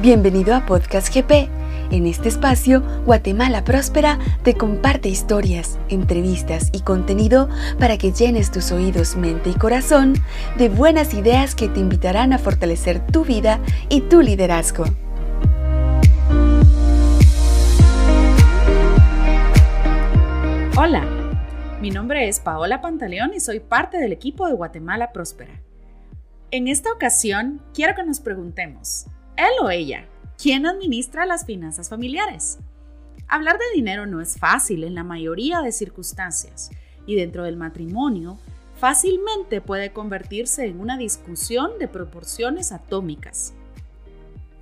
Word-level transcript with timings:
Bienvenido 0.00 0.54
a 0.54 0.64
Podcast 0.64 1.12
GP. 1.12 1.50
En 1.90 2.06
este 2.06 2.28
espacio, 2.28 2.84
Guatemala 3.04 3.64
Próspera 3.64 4.20
te 4.44 4.54
comparte 4.54 5.08
historias, 5.08 5.76
entrevistas 5.88 6.70
y 6.72 6.82
contenido 6.82 7.48
para 7.80 7.98
que 7.98 8.12
llenes 8.12 8.52
tus 8.52 8.70
oídos, 8.70 9.16
mente 9.16 9.50
y 9.50 9.54
corazón 9.54 10.14
de 10.56 10.68
buenas 10.68 11.14
ideas 11.14 11.56
que 11.56 11.66
te 11.66 11.80
invitarán 11.80 12.32
a 12.32 12.38
fortalecer 12.38 13.04
tu 13.08 13.24
vida 13.24 13.58
y 13.88 14.02
tu 14.02 14.22
liderazgo. 14.22 14.84
Hola, 20.76 21.04
mi 21.80 21.90
nombre 21.90 22.28
es 22.28 22.38
Paola 22.38 22.80
Pantaleón 22.80 23.34
y 23.34 23.40
soy 23.40 23.58
parte 23.58 23.98
del 23.98 24.12
equipo 24.12 24.46
de 24.46 24.54
Guatemala 24.54 25.10
Próspera. 25.12 25.60
En 26.52 26.68
esta 26.68 26.92
ocasión, 26.92 27.60
quiero 27.74 27.96
que 27.96 28.04
nos 28.04 28.20
preguntemos, 28.20 29.06
él 29.38 29.52
o 29.62 29.70
ella, 29.70 30.04
¿quién 30.36 30.66
administra 30.66 31.24
las 31.24 31.46
finanzas 31.46 31.88
familiares? 31.88 32.58
Hablar 33.28 33.56
de 33.58 33.76
dinero 33.76 34.04
no 34.04 34.20
es 34.20 34.36
fácil 34.36 34.82
en 34.82 34.94
la 34.96 35.04
mayoría 35.04 35.62
de 35.62 35.70
circunstancias 35.70 36.70
y 37.06 37.14
dentro 37.14 37.44
del 37.44 37.56
matrimonio 37.56 38.38
fácilmente 38.74 39.60
puede 39.60 39.92
convertirse 39.92 40.66
en 40.66 40.80
una 40.80 40.98
discusión 40.98 41.70
de 41.78 41.86
proporciones 41.86 42.72
atómicas. 42.72 43.54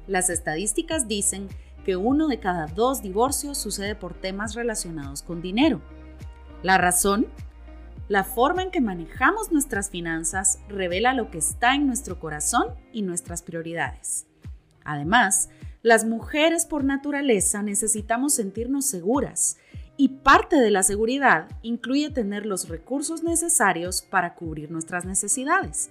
Las 0.06 0.30
estadísticas 0.30 1.08
dicen 1.08 1.48
que 1.84 1.96
uno 1.96 2.28
de 2.28 2.38
cada 2.38 2.66
dos 2.66 3.00
divorcios 3.00 3.56
sucede 3.56 3.94
por 3.94 4.12
temas 4.12 4.54
relacionados 4.54 5.22
con 5.22 5.40
dinero. 5.40 5.80
La 6.62 6.76
razón, 6.76 7.28
la 8.08 8.24
forma 8.24 8.62
en 8.62 8.70
que 8.70 8.80
manejamos 8.80 9.52
nuestras 9.52 9.90
finanzas 9.90 10.58
revela 10.68 11.14
lo 11.14 11.30
que 11.30 11.38
está 11.38 11.74
en 11.74 11.86
nuestro 11.86 12.20
corazón 12.20 12.68
y 12.92 13.02
nuestras 13.02 13.42
prioridades. 13.42 14.26
Además, 14.86 15.50
las 15.82 16.04
mujeres 16.04 16.64
por 16.64 16.84
naturaleza 16.84 17.62
necesitamos 17.62 18.34
sentirnos 18.34 18.86
seguras 18.86 19.58
y 19.96 20.08
parte 20.08 20.56
de 20.56 20.70
la 20.70 20.82
seguridad 20.82 21.48
incluye 21.62 22.10
tener 22.10 22.46
los 22.46 22.68
recursos 22.68 23.22
necesarios 23.22 24.02
para 24.02 24.34
cubrir 24.34 24.70
nuestras 24.70 25.04
necesidades. 25.04 25.90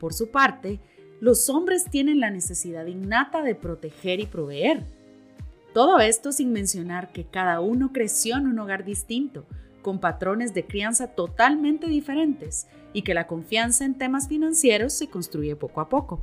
Por 0.00 0.14
su 0.14 0.30
parte, 0.30 0.80
los 1.20 1.48
hombres 1.48 1.84
tienen 1.90 2.20
la 2.20 2.30
necesidad 2.30 2.86
innata 2.86 3.42
de 3.42 3.54
proteger 3.54 4.20
y 4.20 4.26
proveer. 4.26 4.84
Todo 5.74 5.98
esto 5.98 6.32
sin 6.32 6.52
mencionar 6.52 7.12
que 7.12 7.24
cada 7.24 7.60
uno 7.60 7.92
creció 7.92 8.36
en 8.36 8.46
un 8.46 8.58
hogar 8.58 8.84
distinto, 8.84 9.46
con 9.82 10.00
patrones 10.00 10.54
de 10.54 10.66
crianza 10.66 11.08
totalmente 11.08 11.86
diferentes 11.86 12.66
y 12.92 13.02
que 13.02 13.14
la 13.14 13.26
confianza 13.26 13.84
en 13.84 13.94
temas 13.94 14.26
financieros 14.26 14.92
se 14.94 15.08
construye 15.08 15.54
poco 15.54 15.80
a 15.80 15.88
poco. 15.88 16.20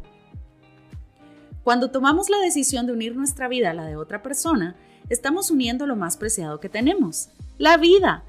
Cuando 1.64 1.92
tomamos 1.92 2.30
la 2.30 2.39
decisión 2.39 2.86
de 2.86 2.94
unir 2.94 3.16
nuestra 3.16 3.47
vida 3.47 3.72
a 3.72 3.73
la 3.73 3.86
de 3.86 3.95
otra 3.95 4.22
persona, 4.22 4.75
estamos 5.09 5.50
uniendo 5.50 5.88
lo 5.88 5.95
más 5.95 6.17
preciado 6.17 6.59
que 6.59 6.67
tenemos, 6.67 7.30
la 7.58 7.78
vida. 7.78 8.25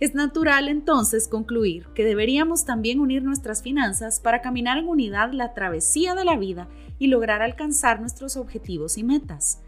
Es 0.00 0.14
natural 0.14 0.68
entonces 0.68 1.28
concluir 1.28 1.86
que 1.94 2.04
deberíamos 2.04 2.64
también 2.64 3.00
unir 3.00 3.22
nuestras 3.22 3.62
finanzas 3.62 4.20
para 4.20 4.40
caminar 4.40 4.78
en 4.78 4.88
unidad 4.88 5.32
la 5.32 5.52
travesía 5.52 6.14
de 6.14 6.24
la 6.24 6.38
vida 6.38 6.68
y 6.98 7.08
lograr 7.08 7.42
alcanzar 7.42 8.00
nuestros 8.00 8.36
objetivos 8.36 8.96
y 8.96 9.04
metas. 9.04 9.60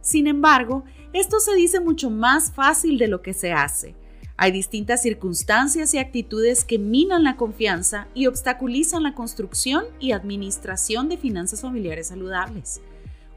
Sin 0.00 0.26
embargo, 0.26 0.84
esto 1.12 1.38
se 1.38 1.54
dice 1.54 1.78
mucho 1.78 2.10
más 2.10 2.50
fácil 2.50 2.98
de 2.98 3.08
lo 3.08 3.22
que 3.22 3.34
se 3.34 3.52
hace. 3.52 3.94
Hay 4.40 4.52
distintas 4.52 5.02
circunstancias 5.02 5.92
y 5.94 5.98
actitudes 5.98 6.64
que 6.64 6.78
minan 6.78 7.24
la 7.24 7.34
confianza 7.34 8.06
y 8.14 8.28
obstaculizan 8.28 9.02
la 9.02 9.16
construcción 9.16 9.84
y 9.98 10.12
administración 10.12 11.08
de 11.08 11.16
finanzas 11.16 11.62
familiares 11.62 12.06
saludables. 12.06 12.80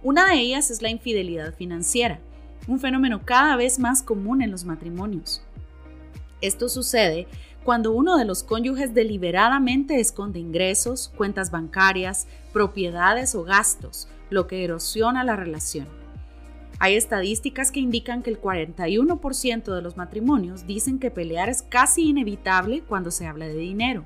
Una 0.03 0.27
de 0.27 0.35
ellas 0.35 0.69
es 0.69 0.83
la 0.83 0.91
infidelidad 0.91 1.55
financiera, 1.55 2.19
un 2.67 2.79
fenómeno 2.79 3.25
cada 3.25 3.55
vez 3.55 3.79
más 3.79 4.03
común 4.03 4.43
en 4.43 4.51
los 4.51 4.63
matrimonios. 4.63 5.41
Esto 6.39 6.69
sucede 6.69 7.27
cuando 7.63 7.93
uno 7.93 8.15
de 8.17 8.25
los 8.25 8.43
cónyuges 8.43 8.93
deliberadamente 8.93 9.99
esconde 9.99 10.37
ingresos, 10.37 11.11
cuentas 11.17 11.49
bancarias, 11.49 12.27
propiedades 12.53 13.33
o 13.33 13.43
gastos, 13.43 14.07
lo 14.29 14.45
que 14.45 14.63
erosiona 14.63 15.23
la 15.23 15.35
relación. 15.35 16.00
Hay 16.83 16.95
estadísticas 16.95 17.71
que 17.71 17.79
indican 17.79 18.23
que 18.23 18.31
el 18.31 18.41
41% 18.41 19.75
de 19.75 19.81
los 19.83 19.97
matrimonios 19.97 20.65
dicen 20.65 20.97
que 20.97 21.11
pelear 21.11 21.47
es 21.47 21.61
casi 21.61 22.09
inevitable 22.09 22.81
cuando 22.81 23.11
se 23.11 23.27
habla 23.27 23.47
de 23.47 23.53
dinero, 23.53 24.03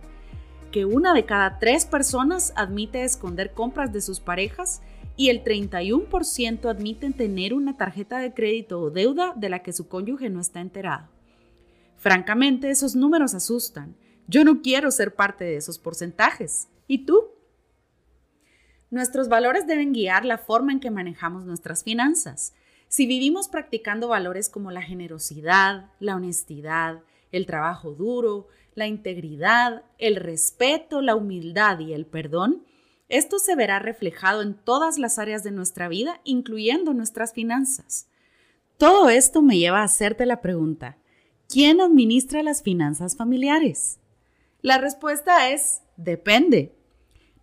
que 0.73 0.83
una 0.83 1.13
de 1.13 1.23
cada 1.23 1.57
tres 1.57 1.85
personas 1.85 2.51
admite 2.57 3.05
esconder 3.05 3.53
compras 3.53 3.93
de 3.93 4.01
sus 4.01 4.19
parejas 4.19 4.81
y 5.15 5.29
el 5.29 5.41
31% 5.45 6.69
admiten 6.69 7.13
tener 7.13 7.53
una 7.53 7.77
tarjeta 7.77 8.19
de 8.19 8.33
crédito 8.33 8.81
o 8.81 8.89
deuda 8.89 9.31
de 9.37 9.47
la 9.47 9.59
que 9.59 9.71
su 9.71 9.87
cónyuge 9.87 10.29
no 10.29 10.41
está 10.41 10.59
enterado. 10.59 11.07
Francamente, 11.95 12.69
esos 12.69 12.93
números 12.93 13.33
asustan. 13.33 13.95
Yo 14.27 14.43
no 14.43 14.61
quiero 14.61 14.91
ser 14.91 15.15
parte 15.15 15.45
de 15.45 15.55
esos 15.55 15.79
porcentajes. 15.79 16.67
¿Y 16.87 17.05
tú? 17.05 17.21
Nuestros 18.89 19.29
valores 19.29 19.65
deben 19.65 19.93
guiar 19.93 20.25
la 20.25 20.37
forma 20.37 20.73
en 20.73 20.81
que 20.81 20.91
manejamos 20.91 21.45
nuestras 21.45 21.81
finanzas. 21.81 22.53
Si 22.95 23.07
vivimos 23.07 23.49
practicando 23.49 24.07
valores 24.07 24.47
como 24.49 24.71
la 24.71 24.81
generosidad, 24.81 25.91
la 25.99 26.15
honestidad, 26.15 27.03
el 27.33 27.45
trabajo 27.45 27.91
duro, 27.91 28.47
la 28.73 28.87
integridad, 28.87 29.83
el 29.97 30.15
respeto, 30.15 31.01
la 31.01 31.17
humildad 31.17 31.79
y 31.79 31.91
el 31.91 32.05
perdón, 32.05 32.65
esto 33.09 33.37
se 33.37 33.53
verá 33.57 33.79
reflejado 33.79 34.41
en 34.41 34.53
todas 34.53 34.97
las 34.97 35.19
áreas 35.19 35.43
de 35.43 35.51
nuestra 35.51 35.89
vida, 35.89 36.21
incluyendo 36.23 36.93
nuestras 36.93 37.33
finanzas. 37.33 38.07
Todo 38.77 39.09
esto 39.09 39.41
me 39.41 39.57
lleva 39.57 39.81
a 39.81 39.85
hacerte 39.87 40.25
la 40.25 40.39
pregunta, 40.39 40.97
¿quién 41.49 41.81
administra 41.81 42.43
las 42.43 42.63
finanzas 42.63 43.17
familiares? 43.17 43.99
La 44.61 44.77
respuesta 44.77 45.49
es, 45.51 45.81
depende. 45.97 46.73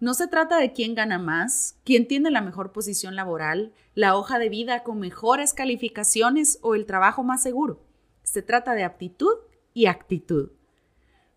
No 0.02 0.14
se 0.14 0.26
trata 0.26 0.58
de 0.58 0.72
quién 0.72 0.96
gana 0.96 1.20
más, 1.20 1.76
quién 1.84 2.08
tiene 2.08 2.32
la 2.32 2.40
mejor 2.40 2.72
posición 2.72 3.14
laboral, 3.14 3.72
la 3.94 4.16
hoja 4.16 4.40
de 4.40 4.48
vida 4.48 4.82
con 4.82 4.98
mejores 4.98 5.54
calificaciones 5.54 6.58
o 6.60 6.74
el 6.74 6.86
trabajo 6.86 7.22
más 7.22 7.40
seguro. 7.40 7.86
Se 8.24 8.42
trata 8.42 8.74
de 8.74 8.82
aptitud 8.82 9.36
y 9.72 9.86
actitud. 9.86 10.50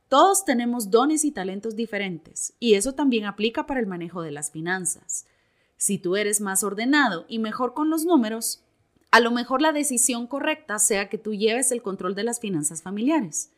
Todos 0.09 0.45
tenemos 0.45 0.89
dones 0.89 1.25
y 1.25 1.31
talentos 1.31 1.75
diferentes, 1.75 2.55
y 2.59 2.73
eso 2.73 2.93
también 2.93 3.25
aplica 3.25 3.67
para 3.67 3.79
el 3.79 3.85
manejo 3.85 4.23
de 4.23 4.31
las 4.31 4.49
finanzas. 4.49 5.27
Si 5.77 5.99
tú 5.99 6.15
eres 6.15 6.41
más 6.41 6.63
ordenado 6.63 7.27
y 7.29 7.37
mejor 7.37 7.75
con 7.75 7.91
los 7.91 8.03
números, 8.03 8.63
a 9.11 9.19
lo 9.19 9.29
mejor 9.29 9.61
la 9.61 9.73
decisión 9.73 10.25
correcta 10.25 10.79
sea 10.79 11.07
que 11.07 11.19
tú 11.19 11.35
lleves 11.35 11.71
el 11.71 11.83
control 11.83 12.15
de 12.15 12.23
las 12.23 12.39
finanzas 12.39 12.81
familiares. 12.81 13.51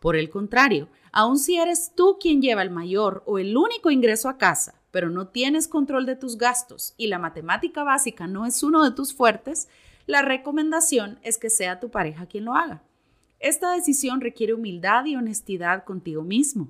Por 0.00 0.16
el 0.16 0.30
contrario, 0.30 0.88
aun 1.16 1.38
si 1.38 1.56
eres 1.56 1.92
tú 1.94 2.18
quien 2.20 2.42
lleva 2.42 2.60
el 2.60 2.68
mayor 2.68 3.22
o 3.24 3.38
el 3.38 3.56
único 3.56 3.90
ingreso 3.90 4.28
a 4.28 4.36
casa, 4.36 4.82
pero 4.90 5.08
no 5.08 5.28
tienes 5.28 5.66
control 5.66 6.04
de 6.04 6.14
tus 6.14 6.36
gastos 6.36 6.92
y 6.98 7.06
la 7.06 7.18
matemática 7.18 7.84
básica 7.84 8.26
no 8.26 8.44
es 8.44 8.62
uno 8.62 8.84
de 8.84 8.90
tus 8.90 9.14
fuertes, 9.14 9.66
la 10.04 10.20
recomendación 10.20 11.18
es 11.22 11.38
que 11.38 11.48
sea 11.48 11.80
tu 11.80 11.90
pareja 11.90 12.26
quien 12.26 12.44
lo 12.44 12.54
haga. 12.54 12.82
Esta 13.40 13.72
decisión 13.72 14.20
requiere 14.20 14.52
humildad 14.52 15.06
y 15.06 15.16
honestidad 15.16 15.84
contigo 15.84 16.20
mismo. 16.20 16.68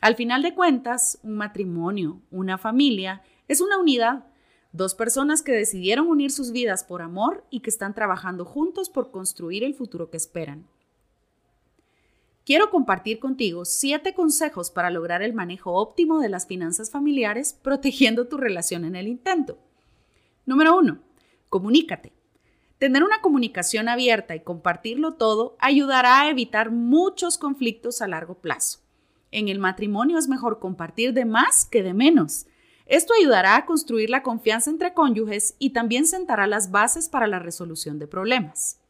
Al 0.00 0.14
final 0.14 0.42
de 0.42 0.54
cuentas, 0.54 1.18
un 1.24 1.34
matrimonio, 1.34 2.20
una 2.30 2.58
familia, 2.58 3.24
es 3.48 3.60
una 3.60 3.76
unidad. 3.76 4.24
Dos 4.70 4.94
personas 4.94 5.42
que 5.42 5.50
decidieron 5.50 6.06
unir 6.06 6.30
sus 6.30 6.52
vidas 6.52 6.84
por 6.84 7.02
amor 7.02 7.44
y 7.50 7.58
que 7.58 7.70
están 7.70 7.92
trabajando 7.92 8.44
juntos 8.44 8.88
por 8.88 9.10
construir 9.10 9.64
el 9.64 9.74
futuro 9.74 10.10
que 10.10 10.16
esperan 10.16 10.68
quiero 12.50 12.68
compartir 12.68 13.20
contigo 13.20 13.64
siete 13.64 14.12
consejos 14.12 14.72
para 14.72 14.90
lograr 14.90 15.22
el 15.22 15.32
manejo 15.32 15.74
óptimo 15.74 16.18
de 16.18 16.28
las 16.28 16.48
finanzas 16.48 16.90
familiares 16.90 17.52
protegiendo 17.52 18.26
tu 18.26 18.38
relación 18.38 18.84
en 18.84 18.96
el 18.96 19.06
intento. 19.06 19.56
Número 20.46 20.76
uno, 20.76 20.98
comunícate. 21.48 22.12
Tener 22.78 23.04
una 23.04 23.20
comunicación 23.20 23.88
abierta 23.88 24.34
y 24.34 24.40
compartirlo 24.40 25.14
todo 25.14 25.56
ayudará 25.60 26.22
a 26.22 26.28
evitar 26.28 26.72
muchos 26.72 27.38
conflictos 27.38 28.02
a 28.02 28.08
largo 28.08 28.34
plazo. 28.34 28.80
En 29.30 29.48
el 29.48 29.60
matrimonio 29.60 30.18
es 30.18 30.26
mejor 30.26 30.58
compartir 30.58 31.12
de 31.12 31.26
más 31.26 31.64
que 31.64 31.84
de 31.84 31.94
menos. 31.94 32.46
Esto 32.86 33.14
ayudará 33.16 33.54
a 33.54 33.64
construir 33.64 34.10
la 34.10 34.24
confianza 34.24 34.70
entre 34.70 34.92
cónyuges 34.92 35.54
y 35.60 35.70
también 35.70 36.04
sentará 36.04 36.48
las 36.48 36.72
bases 36.72 37.08
para 37.08 37.28
la 37.28 37.38
resolución 37.38 38.00
de 38.00 38.08
problemas. 38.08 38.80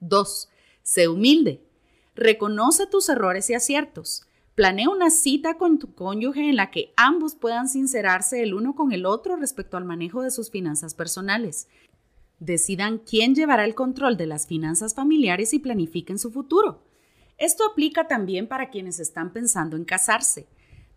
2. 0.00 0.50
Sé 0.82 1.08
humilde. 1.08 1.71
Reconoce 2.14 2.86
tus 2.86 3.08
errores 3.08 3.48
y 3.48 3.54
aciertos. 3.54 4.26
Planea 4.54 4.90
una 4.90 5.08
cita 5.08 5.54
con 5.54 5.78
tu 5.78 5.94
cónyuge 5.94 6.50
en 6.50 6.56
la 6.56 6.70
que 6.70 6.92
ambos 6.96 7.34
puedan 7.34 7.70
sincerarse 7.70 8.42
el 8.42 8.52
uno 8.52 8.74
con 8.74 8.92
el 8.92 9.06
otro 9.06 9.36
respecto 9.36 9.78
al 9.78 9.86
manejo 9.86 10.20
de 10.22 10.30
sus 10.30 10.50
finanzas 10.50 10.94
personales. 10.94 11.68
Decidan 12.38 12.98
quién 12.98 13.34
llevará 13.34 13.64
el 13.64 13.74
control 13.74 14.18
de 14.18 14.26
las 14.26 14.46
finanzas 14.46 14.94
familiares 14.94 15.54
y 15.54 15.58
planifiquen 15.58 16.18
su 16.18 16.30
futuro. 16.30 16.82
Esto 17.38 17.64
aplica 17.64 18.06
también 18.08 18.46
para 18.46 18.68
quienes 18.68 19.00
están 19.00 19.32
pensando 19.32 19.76
en 19.76 19.84
casarse. 19.84 20.46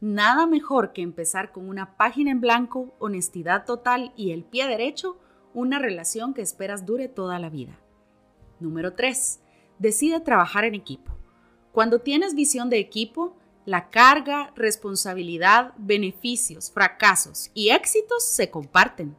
Nada 0.01 0.47
mejor 0.47 0.91
que 0.91 1.01
empezar 1.01 1.53
con 1.53 1.69
una 1.69 1.95
página 1.95 2.31
en 2.31 2.41
blanco, 2.41 2.93
honestidad 2.99 3.65
total 3.65 4.11
y 4.17 4.31
el 4.31 4.43
pie 4.43 4.67
derecho, 4.67 5.17
una 5.53 5.79
relación 5.79 6.33
que 6.33 6.41
esperas 6.41 6.85
dure 6.85 7.07
toda 7.07 7.39
la 7.39 7.49
vida. 7.49 7.79
Número 8.59 8.93
3. 8.93 9.39
Decide 9.79 10.19
trabajar 10.19 10.65
en 10.65 10.75
equipo. 10.75 11.11
Cuando 11.71 11.99
tienes 11.99 12.35
visión 12.35 12.69
de 12.69 12.79
equipo, 12.79 13.35
la 13.65 13.89
carga, 13.89 14.51
responsabilidad, 14.55 15.73
beneficios, 15.77 16.71
fracasos 16.71 17.49
y 17.53 17.69
éxitos 17.69 18.23
se 18.23 18.49
comparten. 18.49 19.15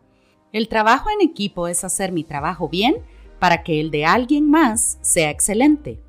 El 0.52 0.68
trabajo 0.68 1.10
en 1.10 1.20
equipo 1.20 1.68
es 1.68 1.84
hacer 1.84 2.12
mi 2.12 2.24
trabajo 2.24 2.68
bien 2.68 2.96
para 3.38 3.62
que 3.62 3.80
el 3.80 3.90
de 3.90 4.06
alguien 4.06 4.48
más 4.48 4.98
sea 5.02 5.30
excelente. 5.30 6.00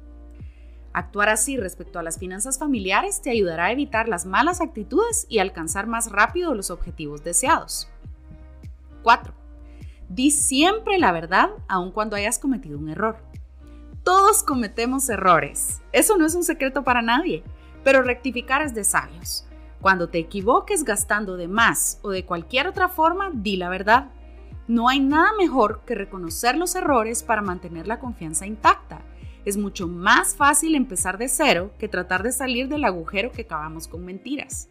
Actuar 0.94 1.30
así 1.30 1.58
respecto 1.58 2.00
a 2.00 2.04
las 2.04 2.18
finanzas 2.18 2.58
familiares 2.58 3.22
te 3.22 3.30
ayudará 3.30 3.66
a 3.66 3.72
evitar 3.72 4.08
las 4.08 4.26
malas 4.26 4.62
actitudes 4.62 5.26
y 5.30 5.40
alcanzar 5.40 5.86
más 5.86 6.12
rápido 6.12 6.56
los 6.56 6.72
objetivos 6.72 7.24
deseados. 7.24 7.90
4. 9.04 9.34
Di 10.10 10.32
siempre 10.32 10.98
la 10.98 11.12
verdad 11.12 11.50
aun 11.68 11.92
cuando 11.92 12.16
hayas 12.16 12.40
cometido 12.40 12.80
un 12.80 12.90
error. 12.90 13.18
Todos 14.08 14.42
cometemos 14.42 15.10
errores. 15.10 15.82
Eso 15.92 16.16
no 16.16 16.26
es 16.26 16.34
un 16.34 16.46
secreto 16.46 16.86
para 16.86 17.02
nadie, 17.02 17.44
pero 17.84 18.04
rectificar 18.04 18.62
es 18.62 18.74
de 18.74 18.86
sabios. 18.86 19.46
Cuando 19.82 20.08
te 20.08 20.18
equivoques 20.18 20.86
gastando 20.86 21.36
de 21.36 21.50
más 21.50 22.00
o 22.04 22.12
de 22.12 22.24
cualquier 22.24 22.68
otra 22.68 22.88
forma, 22.88 23.32
di 23.34 23.58
la 23.58 23.68
verdad. 23.68 24.10
No 24.66 24.88
hay 24.88 25.02
nada 25.02 25.34
mejor 25.38 25.82
que 25.86 25.94
reconocer 25.94 26.58
los 26.58 26.74
errores 26.76 27.22
para 27.22 27.42
mantener 27.42 27.86
la 27.86 28.00
confianza 28.00 28.48
intacta. 28.48 29.02
Es 29.44 29.58
mucho 29.58 29.90
más 29.90 30.38
fácil 30.38 30.76
empezar 30.76 31.18
de 31.18 31.28
cero 31.28 31.74
que 31.78 31.90
tratar 31.90 32.24
de 32.24 32.32
salir 32.32 32.70
del 32.70 32.86
agujero 32.86 33.34
que 33.34 33.42
acabamos 33.42 33.90
con 33.90 34.06
mentiras. 34.06 34.70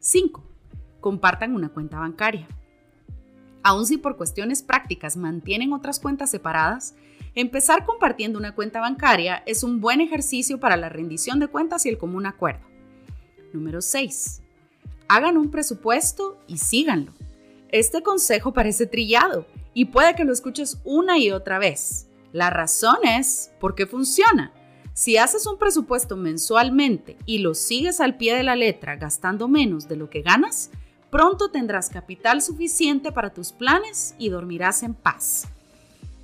5. 0.00 0.44
Compartan 1.00 1.54
una 1.54 1.70
cuenta 1.70 2.00
bancaria. 2.00 2.48
Aun 3.62 3.86
si 3.86 3.96
por 3.96 4.18
cuestiones 4.18 4.62
prácticas 4.62 5.16
mantienen 5.16 5.72
otras 5.72 6.00
cuentas 6.00 6.30
separadas, 6.30 6.96
empezar 7.34 7.84
compartiendo 7.84 8.38
una 8.38 8.54
cuenta 8.54 8.80
bancaria 8.80 9.42
es 9.46 9.62
un 9.62 9.80
buen 9.80 10.00
ejercicio 10.00 10.60
para 10.60 10.76
la 10.76 10.88
rendición 10.88 11.38
de 11.38 11.48
cuentas 11.48 11.86
y 11.86 11.88
el 11.88 11.98
común 11.98 12.26
acuerdo. 12.26 12.66
Número 13.52 13.80
6. 13.80 14.42
Hagan 15.08 15.36
un 15.36 15.50
presupuesto 15.50 16.38
y 16.46 16.58
síganlo. 16.58 17.12
Este 17.68 18.02
consejo 18.02 18.52
parece 18.52 18.86
trillado 18.86 19.46
y 19.74 19.86
puede 19.86 20.14
que 20.14 20.24
lo 20.24 20.32
escuches 20.32 20.80
una 20.84 21.18
y 21.18 21.30
otra 21.30 21.58
vez. 21.58 22.08
La 22.32 22.50
razón 22.50 22.96
es 23.04 23.52
porque 23.60 23.86
funciona. 23.86 24.52
Si 24.94 25.16
haces 25.16 25.46
un 25.46 25.58
presupuesto 25.58 26.16
mensualmente 26.16 27.16
y 27.24 27.38
lo 27.38 27.54
sigues 27.54 28.00
al 28.00 28.16
pie 28.16 28.36
de 28.36 28.42
la 28.42 28.56
letra 28.56 28.96
gastando 28.96 29.48
menos 29.48 29.88
de 29.88 29.96
lo 29.96 30.10
que 30.10 30.20
ganas, 30.20 30.70
pronto 31.10 31.50
tendrás 31.50 31.88
capital 31.88 32.42
suficiente 32.42 33.10
para 33.10 33.32
tus 33.32 33.52
planes 33.52 34.14
y 34.18 34.28
dormirás 34.28 34.82
en 34.82 34.94
paz. 34.94 35.48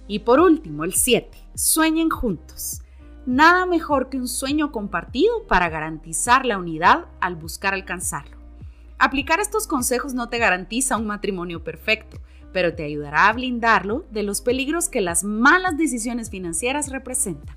Y 0.08 0.20
por 0.20 0.40
último, 0.40 0.84
el 0.84 0.94
7. 0.94 1.38
Sueñen 1.54 2.08
juntos. 2.08 2.82
Nada 3.26 3.66
mejor 3.66 4.08
que 4.08 4.16
un 4.16 4.26
sueño 4.26 4.72
compartido 4.72 5.46
para 5.46 5.68
garantizar 5.68 6.46
la 6.46 6.56
unidad 6.56 7.04
al 7.20 7.36
buscar 7.36 7.74
alcanzarlo. 7.74 8.38
Aplicar 8.98 9.38
estos 9.38 9.66
consejos 9.66 10.14
no 10.14 10.30
te 10.30 10.38
garantiza 10.38 10.96
un 10.96 11.06
matrimonio 11.06 11.62
perfecto, 11.62 12.18
pero 12.54 12.74
te 12.74 12.84
ayudará 12.84 13.28
a 13.28 13.32
blindarlo 13.34 14.06
de 14.10 14.22
los 14.22 14.40
peligros 14.40 14.88
que 14.88 15.02
las 15.02 15.24
malas 15.24 15.76
decisiones 15.76 16.30
financieras 16.30 16.90
representan. 16.90 17.56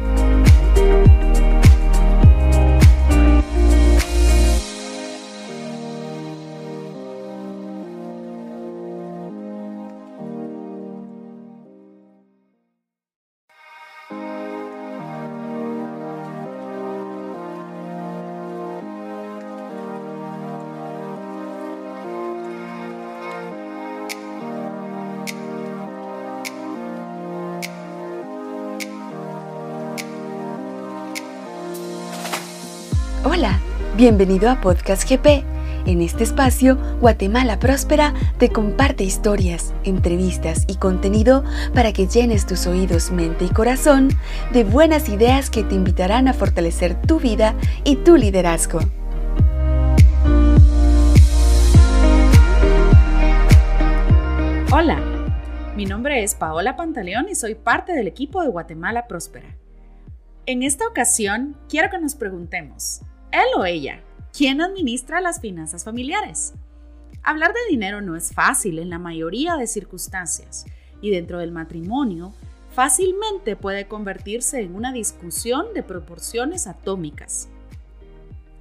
Bienvenido 33.97 34.49
a 34.49 34.61
Podcast 34.61 35.09
GP. 35.09 35.43
En 35.85 36.01
este 36.01 36.23
espacio, 36.23 36.77
Guatemala 37.01 37.59
Próspera 37.59 38.13
te 38.37 38.49
comparte 38.49 39.03
historias, 39.03 39.73
entrevistas 39.83 40.65
y 40.67 40.75
contenido 40.75 41.43
para 41.73 41.91
que 41.91 42.07
llenes 42.07 42.45
tus 42.45 42.67
oídos, 42.67 43.11
mente 43.11 43.45
y 43.45 43.49
corazón 43.49 44.09
de 44.53 44.63
buenas 44.63 45.09
ideas 45.09 45.49
que 45.49 45.63
te 45.63 45.75
invitarán 45.75 46.27
a 46.27 46.33
fortalecer 46.33 47.01
tu 47.01 47.19
vida 47.19 47.55
y 47.83 47.97
tu 47.97 48.15
liderazgo. 48.15 48.79
Hola, 54.71 55.01
mi 55.75 55.85
nombre 55.85 56.23
es 56.23 56.35
Paola 56.35 56.77
Pantaleón 56.77 57.27
y 57.27 57.35
soy 57.35 57.55
parte 57.55 57.91
del 57.93 58.07
equipo 58.07 58.41
de 58.41 58.49
Guatemala 58.49 59.07
Próspera. 59.07 59.57
En 60.45 60.63
esta 60.63 60.87
ocasión, 60.87 61.57
quiero 61.67 61.89
que 61.89 61.99
nos 61.99 62.15
preguntemos, 62.15 63.01
él 63.31 63.47
o 63.57 63.65
ella, 63.65 64.01
¿quién 64.35 64.61
administra 64.61 65.21
las 65.21 65.39
finanzas 65.39 65.83
familiares? 65.83 66.53
Hablar 67.23 67.53
de 67.53 67.59
dinero 67.69 68.01
no 68.01 68.15
es 68.15 68.33
fácil 68.33 68.79
en 68.79 68.89
la 68.89 68.99
mayoría 68.99 69.55
de 69.55 69.67
circunstancias 69.67 70.65
y 71.01 71.11
dentro 71.11 71.39
del 71.39 71.51
matrimonio 71.51 72.33
fácilmente 72.73 73.55
puede 73.55 73.87
convertirse 73.87 74.61
en 74.61 74.75
una 74.75 74.91
discusión 74.91 75.67
de 75.73 75.83
proporciones 75.83 76.67
atómicas. 76.67 77.49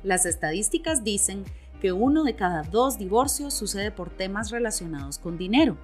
Las 0.03 0.27
estadísticas 0.27 1.05
dicen 1.05 1.45
que 1.81 1.93
uno 1.93 2.25
de 2.25 2.37
cada 2.37 2.63
dos 2.63 2.99
divorcios 2.99 3.55
sucede 3.55 3.91
por 3.91 4.11
temas 4.11 4.51
relacionados 4.51 5.19
con 5.19 5.39
dinero. 5.39 5.77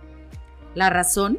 La 0.74 0.90
razón, 0.90 1.38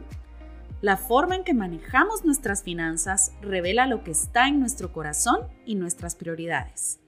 la 0.81 0.97
forma 0.97 1.35
en 1.35 1.43
que 1.43 1.53
manejamos 1.53 2.25
nuestras 2.25 2.63
finanzas 2.63 3.31
revela 3.41 3.87
lo 3.87 4.03
que 4.03 4.11
está 4.11 4.47
en 4.47 4.59
nuestro 4.59 4.91
corazón 4.91 5.41
y 5.65 5.75
nuestras 5.75 6.15
prioridades. 6.15 6.99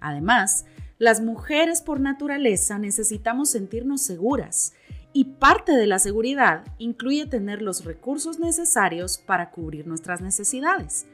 Además, 0.00 0.66
las 0.98 1.20
mujeres 1.20 1.82
por 1.82 2.00
naturaleza 2.00 2.78
necesitamos 2.78 3.50
sentirnos 3.50 4.02
seguras 4.02 4.74
y 5.12 5.24
parte 5.24 5.72
de 5.72 5.86
la 5.86 5.98
seguridad 5.98 6.64
incluye 6.78 7.26
tener 7.26 7.62
los 7.62 7.84
recursos 7.84 8.38
necesarios 8.38 9.18
para 9.18 9.50
cubrir 9.50 9.86
nuestras 9.86 10.20
necesidades. 10.20 11.06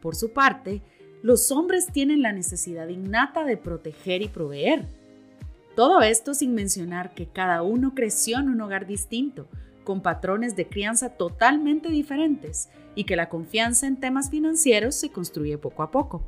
Por 0.00 0.14
su 0.14 0.32
parte, 0.32 0.82
los 1.22 1.50
hombres 1.50 1.86
tienen 1.92 2.22
la 2.22 2.32
necesidad 2.32 2.88
innata 2.88 3.44
de 3.44 3.56
proteger 3.56 4.22
y 4.22 4.28
proveer. 4.28 4.86
Todo 5.74 6.02
esto 6.02 6.34
sin 6.34 6.54
mencionar 6.54 7.14
que 7.14 7.26
cada 7.26 7.62
uno 7.62 7.94
creció 7.94 8.38
en 8.38 8.48
un 8.48 8.60
hogar 8.60 8.86
distinto, 8.86 9.48
con 9.82 10.02
patrones 10.02 10.56
de 10.56 10.66
crianza 10.66 11.10
totalmente 11.10 11.88
diferentes 11.88 12.68
y 12.94 13.04
que 13.04 13.16
la 13.16 13.28
confianza 13.28 13.86
en 13.86 13.96
temas 13.96 14.30
financieros 14.30 14.94
se 14.94 15.10
construye 15.10 15.58
poco 15.58 15.82
a 15.82 15.90
poco. 15.90 16.22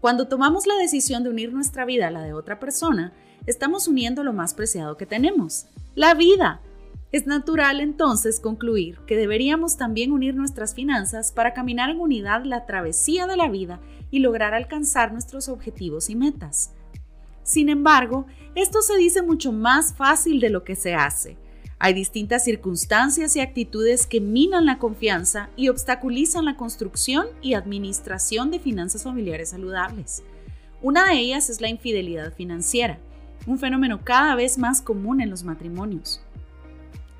Cuando 0.00 0.28
tomamos 0.28 0.66
la 0.66 0.76
decisión 0.76 1.24
de 1.24 1.30
unir 1.30 1.52
nuestra 1.52 1.84
vida 1.84 2.08
a 2.08 2.10
la 2.12 2.22
de 2.22 2.32
otra 2.32 2.60
persona, 2.60 3.12
estamos 3.46 3.88
uniendo 3.88 4.22
lo 4.22 4.32
más 4.32 4.54
preciado 4.54 4.96
que 4.96 5.06
tenemos, 5.06 5.66
la 5.96 6.14
vida. 6.14 6.60
Es 7.10 7.26
natural 7.26 7.80
entonces 7.80 8.38
concluir 8.38 8.98
que 9.06 9.16
deberíamos 9.16 9.76
también 9.76 10.12
unir 10.12 10.36
nuestras 10.36 10.74
finanzas 10.74 11.32
para 11.32 11.52
caminar 11.52 11.90
en 11.90 12.00
unidad 12.00 12.44
la 12.44 12.64
travesía 12.64 13.26
de 13.26 13.36
la 13.36 13.48
vida 13.48 13.80
y 14.10 14.20
lograr 14.20 14.54
alcanzar 14.54 15.12
nuestros 15.12 15.48
objetivos 15.48 16.10
y 16.10 16.16
metas. 16.16 16.74
Sin 17.42 17.68
embargo, 17.68 18.26
esto 18.54 18.82
se 18.82 18.96
dice 18.98 19.22
mucho 19.22 19.52
más 19.52 19.94
fácil 19.94 20.38
de 20.38 20.50
lo 20.50 20.62
que 20.62 20.76
se 20.76 20.94
hace. 20.94 21.36
Hay 21.80 21.94
distintas 21.94 22.44
circunstancias 22.44 23.36
y 23.36 23.40
actitudes 23.40 24.06
que 24.06 24.20
minan 24.20 24.66
la 24.66 24.78
confianza 24.78 25.48
y 25.54 25.68
obstaculizan 25.68 26.44
la 26.44 26.56
construcción 26.56 27.28
y 27.40 27.54
administración 27.54 28.50
de 28.50 28.58
finanzas 28.58 29.04
familiares 29.04 29.50
saludables. 29.50 30.24
Una 30.82 31.06
de 31.06 31.18
ellas 31.18 31.50
es 31.50 31.60
la 31.60 31.68
infidelidad 31.68 32.32
financiera, 32.32 32.98
un 33.46 33.58
fenómeno 33.58 34.00
cada 34.02 34.34
vez 34.34 34.58
más 34.58 34.82
común 34.82 35.20
en 35.20 35.30
los 35.30 35.44
matrimonios. 35.44 36.20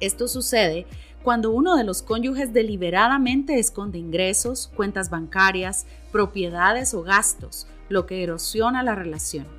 Esto 0.01 0.27
sucede 0.27 0.87
cuando 1.23 1.51
uno 1.51 1.77
de 1.77 1.85
los 1.85 2.03
cónyuges 2.03 2.53
deliberadamente 2.53 3.59
esconde 3.59 3.99
ingresos, 3.99 4.73
cuentas 4.75 5.11
bancarias, 5.11 5.87
propiedades 6.11 6.95
o 6.95 7.03
gastos, 7.03 7.69
lo 7.89 8.07
que 8.07 8.23
erosiona 8.25 8.83
la 8.83 8.95
relación. 8.95 9.58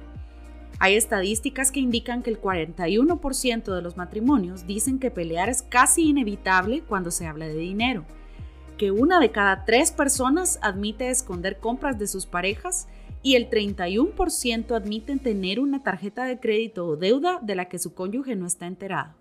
Hay 0.81 0.95
estadísticas 0.95 1.74
que 1.74 1.81
indican 1.81 2.24
que 2.24 2.29
el 2.29 2.41
41% 2.41 3.75
de 3.75 3.81
los 3.81 3.98
matrimonios 3.98 4.65
dicen 4.65 4.98
que 4.98 5.12
pelear 5.12 5.50
es 5.50 5.62
casi 5.62 6.07
inevitable 6.07 6.83
cuando 6.88 7.12
se 7.12 7.27
habla 7.27 7.48
de 7.48 7.57
dinero, 7.57 8.05
que 8.77 8.89
una 8.91 9.19
de 9.19 9.31
cada 9.31 9.65
tres 9.65 9.91
personas 9.91 10.57
admite 10.62 11.09
esconder 11.09 11.59
compras 11.59 12.00
de 12.00 12.07
sus 12.07 12.25
parejas 12.25 12.88
y 13.21 13.36
el 13.36 13.50
31% 13.50 14.71
admiten 14.74 15.19
tener 15.19 15.59
una 15.59 15.83
tarjeta 15.83 16.24
de 16.24 16.39
crédito 16.39 16.88
o 16.88 16.95
deuda 16.95 17.39
de 17.41 17.55
la 17.55 17.65
que 17.65 17.77
su 17.77 17.93
cónyuge 17.93 18.38
no 18.38 18.48
está 18.48 18.65
enterado. 18.65 19.15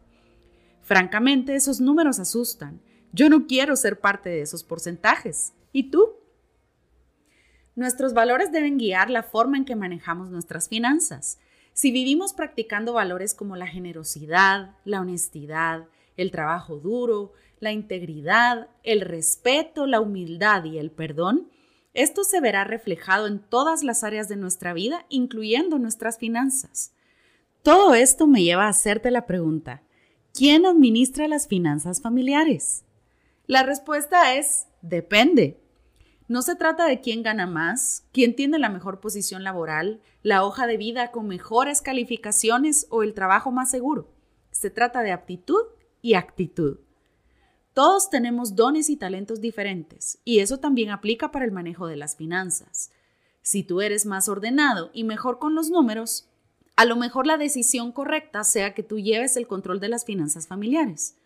Francamente, 0.83 1.57
esos 1.57 1.81
números 1.81 2.21
asustan. 2.21 2.81
Yo 3.13 3.29
no 3.29 3.49
quiero 3.49 3.75
ser 3.75 3.99
parte 3.99 4.31
de 4.31 4.43
esos 4.43 4.63
porcentajes. 4.63 5.55
¿Y 5.73 5.91
tú? 5.91 6.07
Nuestros 7.75 8.15
valores 8.15 8.53
deben 8.53 8.79
guiar 8.79 9.11
la 9.11 9.25
forma 9.25 9.57
en 9.57 9.65
que 9.65 9.75
manejamos 9.75 10.31
nuestras 10.31 10.69
finanzas. 10.69 11.39
Si 11.79 11.93
vivimos 11.93 12.33
practicando 12.33 12.95
valores 12.95 13.35
como 13.35 13.55
la 13.55 13.69
generosidad, 13.69 14.75
la 14.85 15.01
honestidad, 15.01 15.87
el 16.17 16.33
trabajo 16.33 16.79
duro, 16.79 17.35
la 17.61 17.71
integridad, 17.71 18.67
el 18.83 19.01
respeto, 19.01 19.87
la 19.87 20.01
humildad 20.01 20.65
y 20.65 20.79
el 20.79 20.91
perdón, 20.91 21.49
esto 21.95 22.25
se 22.25 22.41
verá 22.41 22.65
reflejado 22.65 23.29
en 23.29 23.39
todas 23.39 23.85
las 23.85 24.03
áreas 24.03 24.29
de 24.29 24.35
nuestra 24.35 24.73
vida, 24.73 25.07
incluyendo 25.09 25.79
nuestras 25.79 26.19
finanzas. 26.19 26.95
Todo 27.63 27.95
esto 27.95 28.27
me 28.27 28.43
lleva 28.43 28.65
a 28.65 28.71
hacerte 28.71 29.13
la 29.13 29.25
pregunta, 29.25 29.85
¿quién 30.35 30.67
administra 30.67 31.29
las 31.29 31.47
finanzas 31.47 32.03
familiares? 32.03 32.83
La 33.47 33.63
respuesta 33.63 34.35
es, 34.35 34.67
depende. 34.83 35.61
No 36.29 36.43
se 36.43 36.57
trata 36.57 36.85
de 36.85 37.01
quién 37.01 37.23
gana 37.23 37.47
más, 37.47 38.05
quién 38.13 38.37
tiene 38.37 38.59
la 38.59 38.69
mejor 38.69 39.01
posición 39.01 39.45
laboral, 39.45 40.03
la 40.23 40.45
hoja 40.45 40.67
de 40.67 40.77
vida 40.77 41.11
con 41.11 41.27
mejores 41.27 41.81
calificaciones 41.81 42.87
o 42.91 43.03
el 43.03 43.15
trabajo 43.15 43.51
más 43.51 43.71
seguro. 43.71 44.13
Se 44.51 44.69
trata 44.69 45.03
de 45.03 45.11
aptitud 45.11 45.63
y 46.03 46.15
actitud. 46.15 46.81
Todos 47.73 48.11
tenemos 48.11 48.57
dones 48.57 48.91
y 48.91 48.97
talentos 48.97 49.41
diferentes, 49.41 50.19
y 50.25 50.41
eso 50.41 50.59
también 50.59 50.91
aplica 50.91 51.31
para 51.31 51.47
el 51.47 51.53
manejo 51.53 51.87
de 51.87 51.97
las 51.97 52.17
finanzas. 52.17 52.91
Si 53.41 53.63
tú 53.63 53.81
eres 53.81 54.05
más 54.05 54.29
ordenado 54.29 54.91
y 54.93 55.05
mejor 55.05 55.39
con 55.39 55.55
los 55.55 55.71
números, 55.71 56.29
a 56.77 56.85
lo 56.85 56.97
mejor 56.97 57.27
la 57.27 57.39
decisión 57.39 57.91
correcta 57.91 58.45
sea 58.45 58.75
que 58.75 58.83
tú 58.83 58.99
lleves 58.99 59.39
el 59.39 59.47
control 59.47 59.81
de 59.81 59.89
las 59.89 60.05
finanzas 60.05 60.47
familiares. 60.47 61.17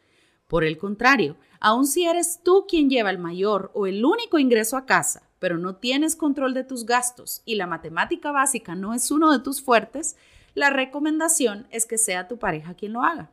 Por 0.47 0.63
el 0.63 0.79
contrario, 0.79 1.37
aun 1.63 1.87
si 1.87 2.07
eres 2.07 2.41
tú 2.43 2.67
quien 2.69 2.91
lleva 2.91 3.11
el 3.11 3.19
mayor 3.19 3.71
o 3.73 3.87
el 3.87 4.05
único 4.05 4.41
ingreso 4.41 4.77
a 4.77 4.85
casa, 4.85 5.31
pero 5.39 5.59
no 5.59 5.77
tienes 5.77 6.17
control 6.17 6.55
de 6.55 6.65
tus 6.65 6.85
gastos 6.87 7.41
y 7.45 7.55
la 7.55 7.69
matemática 7.69 8.33
básica 8.33 8.75
no 8.75 8.95
es 8.95 9.13
uno 9.13 9.31
de 9.31 9.39
tus 9.39 9.63
fuertes, 9.63 10.17
la 10.55 10.71
recomendación 10.71 11.69
es 11.71 11.87
que 11.87 11.99
sea 11.99 12.27
tu 12.27 12.41
pareja 12.41 12.75
quien 12.75 12.93
lo 12.93 13.05
haga. 13.05 13.31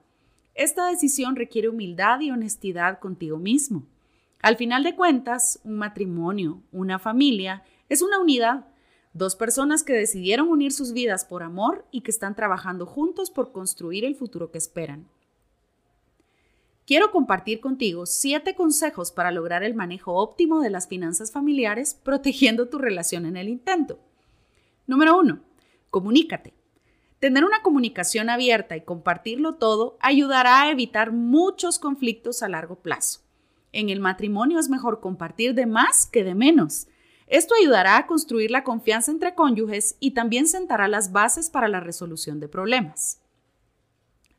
Esta 0.53 0.87
decisión 0.87 1.35
requiere 1.35 1.69
humildad 1.69 2.19
y 2.19 2.29
honestidad 2.29 2.99
contigo 2.99 3.39
mismo. 3.39 3.87
Al 4.43 4.57
final 4.57 4.83
de 4.83 4.95
cuentas, 4.95 5.59
un 5.63 5.77
matrimonio, 5.77 6.61
una 6.71 6.99
familia, 6.99 7.63
es 7.89 8.03
una 8.03 8.19
unidad. 8.19 8.67
Dos 9.13 9.35
personas 9.35 9.81
que 9.81 9.93
decidieron 9.93 10.49
unir 10.49 10.71
sus 10.71 10.93
vidas 10.93 11.25
por 11.25 11.41
amor 11.41 11.87
y 11.89 12.01
que 12.01 12.11
están 12.11 12.35
trabajando 12.35 12.85
juntos 12.85 13.31
por 13.31 13.51
construir 13.51 14.05
el 14.05 14.13
futuro 14.13 14.51
que 14.51 14.59
esperan 14.59 15.07
quiero 16.89 17.11
compartir 17.11 17.59
contigo 17.59 18.07
siete 18.07 18.55
consejos 18.55 19.11
para 19.11 19.29
lograr 19.29 19.61
el 19.61 19.75
manejo 19.75 20.15
óptimo 20.15 20.59
de 20.59 20.71
las 20.71 20.87
finanzas 20.87 21.31
familiares 21.31 21.93
protegiendo 22.03 22.67
tu 22.67 22.79
relación 22.79 23.27
en 23.27 23.37
el 23.37 23.47
intento. 23.47 23.99
Número 24.87 25.19
uno, 25.19 25.39
comunícate. 25.91 26.55
Tener 27.19 27.43
una 27.43 27.61
comunicación 27.61 28.27
abierta 28.27 28.75
y 28.75 28.81
compartirlo 28.81 29.53
todo 29.53 29.99
ayudará 29.99 30.63
a 30.63 30.71
evitar 30.71 31.11
muchos 31.11 31.77
conflictos 31.77 32.41
a 32.41 32.49
largo 32.49 32.77
plazo. 32.77 33.21
En 33.71 33.91
el 33.91 33.99
matrimonio 33.99 34.57
es 34.57 34.67
mejor 34.67 34.99
compartir 34.99 35.53
de 35.53 35.67
más 35.67 36.07
que 36.07 36.23
de 36.23 36.33
menos. 36.33 36.87
Esto 37.27 37.53
ayudará 37.53 37.97
a 37.97 38.07
construir 38.07 38.49
la 38.49 38.63
confianza 38.63 39.11
entre 39.11 39.35
cónyuges 39.35 39.95
y 39.99 40.11
también 40.15 40.47
sentará 40.47 40.87
las 40.87 41.11
bases 41.11 41.51
para 41.51 41.67
la 41.67 41.81
resolución 41.81 42.39
de 42.39 42.47
problemas. 42.47 43.21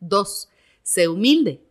2. 0.01 0.49
Sé 0.83 1.07
humilde. 1.07 1.70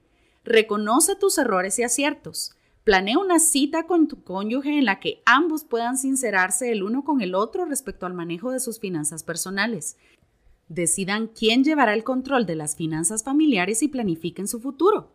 Reconoce 0.49 1.15
tus 1.15 1.37
errores 1.37 1.77
y 1.77 1.83
aciertos. 1.83 2.55
Planea 2.83 3.19
una 3.19 3.37
cita 3.37 3.85
con 3.85 4.07
tu 4.07 4.23
cónyuge 4.23 4.79
en 4.79 4.85
la 4.85 4.99
que 4.99 5.21
ambos 5.27 5.63
puedan 5.63 5.95
sincerarse 5.95 6.71
el 6.71 6.81
uno 6.81 7.03
con 7.03 7.21
el 7.21 7.35
otro 7.35 7.65
respecto 7.65 8.07
al 8.07 8.15
manejo 8.15 8.49
de 8.49 8.59
sus 8.59 8.79
finanzas 8.79 9.21
personales. 9.21 9.95
Decidan 10.67 11.27
quién 11.27 11.63
llevará 11.63 11.93
el 11.93 12.03
control 12.03 12.47
de 12.47 12.55
las 12.55 12.75
finanzas 12.75 13.23
familiares 13.23 13.83
y 13.83 13.89
planifiquen 13.89 14.47
su 14.47 14.59
futuro. 14.59 15.11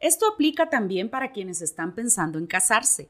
Esto 0.00 0.26
aplica 0.26 0.68
también 0.68 1.10
para 1.10 1.30
quienes 1.30 1.62
están 1.62 1.94
pensando 1.94 2.40
en 2.40 2.48
casarse. 2.48 3.08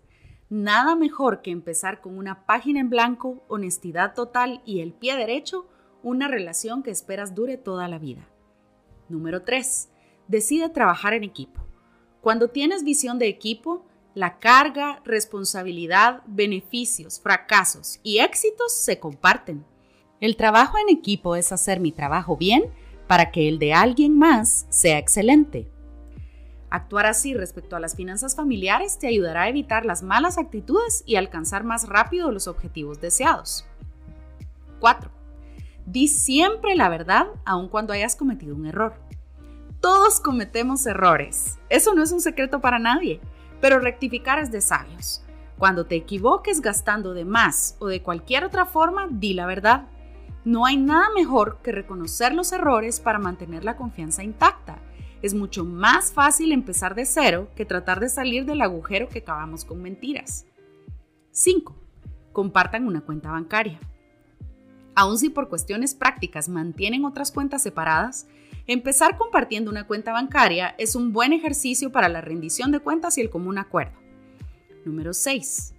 Nada 0.50 0.94
mejor 0.94 1.40
que 1.40 1.52
empezar 1.52 2.02
con 2.02 2.18
una 2.18 2.44
página 2.44 2.80
en 2.80 2.90
blanco, 2.90 3.42
honestidad 3.48 4.14
total 4.14 4.60
y 4.66 4.80
el 4.80 4.92
pie 4.92 5.16
derecho, 5.16 5.66
una 6.02 6.28
relación 6.28 6.82
que 6.82 6.90
esperas 6.90 7.34
dure 7.34 7.56
toda 7.56 7.88
la 7.88 7.98
vida. 7.98 8.28
Número 9.08 9.40
3. 9.40 9.88
Decide 10.32 10.70
trabajar 10.70 11.12
en 11.12 11.24
equipo. 11.24 11.60
Cuando 12.22 12.48
tienes 12.48 12.84
visión 12.84 13.18
de 13.18 13.28
equipo, 13.28 13.84
la 14.14 14.38
carga, 14.38 15.02
responsabilidad, 15.04 16.22
beneficios, 16.24 17.20
fracasos 17.20 18.00
y 18.02 18.20
éxitos 18.20 18.72
se 18.74 18.98
comparten. 18.98 19.62
El 20.20 20.36
trabajo 20.36 20.78
en 20.78 20.88
equipo 20.88 21.36
es 21.36 21.52
hacer 21.52 21.80
mi 21.80 21.92
trabajo 21.92 22.38
bien 22.38 22.64
para 23.06 23.30
que 23.30 23.46
el 23.46 23.58
de 23.58 23.74
alguien 23.74 24.16
más 24.16 24.64
sea 24.70 24.96
excelente. 24.96 25.68
Actuar 26.70 27.04
así 27.04 27.34
respecto 27.34 27.76
a 27.76 27.80
las 27.80 27.94
finanzas 27.94 28.34
familiares 28.34 28.98
te 28.98 29.08
ayudará 29.08 29.42
a 29.42 29.48
evitar 29.50 29.84
las 29.84 30.02
malas 30.02 30.38
actitudes 30.38 31.02
y 31.04 31.16
alcanzar 31.16 31.62
más 31.62 31.90
rápido 31.90 32.32
los 32.32 32.48
objetivos 32.48 33.02
deseados. 33.02 33.66
4. 34.80 35.10
Di 35.84 36.08
siempre 36.08 36.74
la 36.74 36.88
verdad 36.88 37.26
aun 37.44 37.68
cuando 37.68 37.92
hayas 37.92 38.16
cometido 38.16 38.56
un 38.56 38.64
error. 38.64 38.94
Todos 39.82 40.20
cometemos 40.20 40.86
errores. 40.86 41.58
Eso 41.68 41.92
no 41.92 42.04
es 42.04 42.12
un 42.12 42.20
secreto 42.20 42.60
para 42.60 42.78
nadie, 42.78 43.20
pero 43.60 43.80
rectificar 43.80 44.38
es 44.38 44.52
de 44.52 44.60
sabios. 44.60 45.24
Cuando 45.58 45.86
te 45.86 45.96
equivoques 45.96 46.60
gastando 46.60 47.14
de 47.14 47.24
más 47.24 47.76
o 47.80 47.88
de 47.88 48.00
cualquier 48.00 48.44
otra 48.44 48.64
forma, 48.64 49.08
di 49.10 49.34
la 49.34 49.44
verdad. 49.44 49.88
No 50.44 50.66
hay 50.66 50.76
nada 50.76 51.08
mejor 51.12 51.58
que 51.64 51.72
reconocer 51.72 52.32
los 52.32 52.52
errores 52.52 53.00
para 53.00 53.18
mantener 53.18 53.64
la 53.64 53.76
confianza 53.76 54.22
intacta. 54.22 54.78
Es 55.20 55.34
mucho 55.34 55.64
más 55.64 56.12
fácil 56.12 56.52
empezar 56.52 56.94
de 56.94 57.04
cero 57.04 57.48
que 57.56 57.64
tratar 57.64 57.98
de 57.98 58.08
salir 58.08 58.44
del 58.44 58.60
agujero 58.60 59.08
que 59.08 59.18
acabamos 59.18 59.64
con 59.64 59.82
mentiras. 59.82 60.46
5. 61.32 61.74
Compartan 62.32 62.86
una 62.86 63.00
cuenta 63.00 63.32
bancaria. 63.32 63.80
Aun 64.94 65.18
si 65.18 65.28
por 65.28 65.48
cuestiones 65.48 65.96
prácticas 65.96 66.48
mantienen 66.48 67.04
otras 67.04 67.32
cuentas 67.32 67.64
separadas, 67.64 68.28
Empezar 68.66 69.18
compartiendo 69.18 69.70
una 69.70 69.86
cuenta 69.86 70.12
bancaria 70.12 70.74
es 70.78 70.94
un 70.94 71.12
buen 71.12 71.32
ejercicio 71.32 71.90
para 71.90 72.08
la 72.08 72.20
rendición 72.20 72.70
de 72.70 72.78
cuentas 72.78 73.18
y 73.18 73.20
el 73.20 73.30
común 73.30 73.58
acuerdo. 73.58 73.98
Número 74.84 75.12
6. 75.12 75.74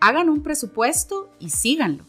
Hagan 0.00 0.28
un 0.28 0.42
presupuesto 0.42 1.30
y 1.40 1.50
síganlo. 1.50 2.04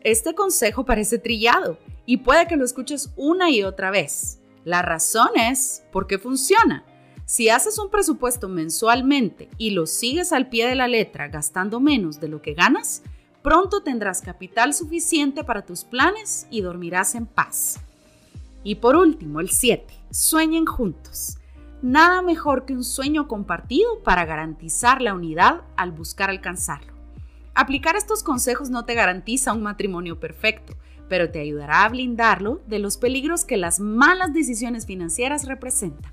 Este 0.00 0.34
consejo 0.34 0.84
parece 0.84 1.18
trillado 1.18 1.78
y 2.06 2.18
puede 2.18 2.48
que 2.48 2.56
lo 2.56 2.64
escuches 2.64 3.12
una 3.16 3.50
y 3.50 3.62
otra 3.62 3.92
vez. 3.92 4.40
La 4.64 4.82
razón 4.82 5.30
es 5.36 5.84
porque 5.92 6.18
funciona. 6.18 6.84
Si 7.24 7.48
haces 7.48 7.78
un 7.78 7.88
presupuesto 7.88 8.48
mensualmente 8.48 9.48
y 9.58 9.70
lo 9.70 9.86
sigues 9.86 10.32
al 10.32 10.48
pie 10.48 10.66
de 10.66 10.74
la 10.74 10.88
letra 10.88 11.28
gastando 11.28 11.78
menos 11.78 12.20
de 12.20 12.28
lo 12.28 12.42
que 12.42 12.54
ganas, 12.54 13.02
pronto 13.42 13.82
tendrás 13.84 14.22
capital 14.22 14.74
suficiente 14.74 15.44
para 15.44 15.64
tus 15.64 15.84
planes 15.84 16.48
y 16.50 16.62
dormirás 16.62 17.14
en 17.14 17.26
paz. 17.26 17.80
Y 18.64 18.76
por 18.76 18.96
último, 18.96 19.40
el 19.40 19.50
7. 19.50 19.92
Sueñen 20.10 20.66
juntos. 20.66 21.38
Nada 21.82 22.22
mejor 22.22 22.64
que 22.64 22.74
un 22.74 22.84
sueño 22.84 23.26
compartido 23.26 24.02
para 24.04 24.24
garantizar 24.24 25.02
la 25.02 25.14
unidad 25.14 25.62
al 25.76 25.90
buscar 25.90 26.30
alcanzarlo. 26.30 26.92
Aplicar 27.54 27.96
estos 27.96 28.22
consejos 28.22 28.70
no 28.70 28.84
te 28.84 28.94
garantiza 28.94 29.52
un 29.52 29.62
matrimonio 29.62 30.20
perfecto, 30.20 30.74
pero 31.08 31.30
te 31.30 31.40
ayudará 31.40 31.84
a 31.84 31.88
blindarlo 31.88 32.62
de 32.66 32.78
los 32.78 32.96
peligros 32.96 33.44
que 33.44 33.56
las 33.56 33.80
malas 33.80 34.32
decisiones 34.32 34.86
financieras 34.86 35.46
representan. 35.46 36.12